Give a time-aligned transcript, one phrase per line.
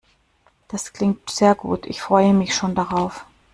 [0.67, 1.85] Das klingt sehr gut.
[1.85, 3.27] Ich freue mich schon darauf.